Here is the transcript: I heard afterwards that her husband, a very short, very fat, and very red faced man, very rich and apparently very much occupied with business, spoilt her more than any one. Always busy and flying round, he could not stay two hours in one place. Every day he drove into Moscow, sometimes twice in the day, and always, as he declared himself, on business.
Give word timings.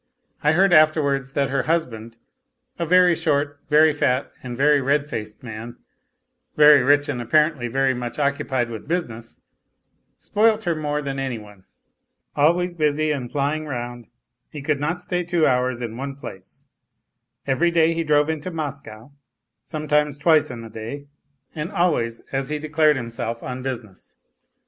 I 0.41 0.53
heard 0.53 0.73
afterwards 0.73 1.33
that 1.33 1.51
her 1.51 1.61
husband, 1.69 2.17
a 2.79 2.87
very 2.87 3.13
short, 3.13 3.59
very 3.69 3.93
fat, 3.93 4.31
and 4.41 4.57
very 4.57 4.81
red 4.81 5.07
faced 5.07 5.43
man, 5.43 5.77
very 6.57 6.81
rich 6.81 7.07
and 7.07 7.21
apparently 7.21 7.67
very 7.67 7.93
much 7.93 8.17
occupied 8.17 8.71
with 8.71 8.87
business, 8.87 9.41
spoilt 10.17 10.63
her 10.63 10.73
more 10.75 11.03
than 11.03 11.19
any 11.19 11.37
one. 11.37 11.65
Always 12.35 12.73
busy 12.73 13.11
and 13.11 13.31
flying 13.31 13.67
round, 13.67 14.07
he 14.49 14.63
could 14.63 14.79
not 14.79 15.01
stay 15.01 15.23
two 15.23 15.45
hours 15.45 15.81
in 15.83 15.95
one 15.97 16.15
place. 16.15 16.65
Every 17.45 17.69
day 17.69 17.93
he 17.93 18.03
drove 18.03 18.27
into 18.27 18.49
Moscow, 18.49 19.11
sometimes 19.63 20.17
twice 20.17 20.49
in 20.49 20.61
the 20.61 20.69
day, 20.71 21.05
and 21.53 21.71
always, 21.71 22.21
as 22.31 22.49
he 22.49 22.57
declared 22.57 22.95
himself, 22.97 23.43
on 23.43 23.61
business. 23.61 24.15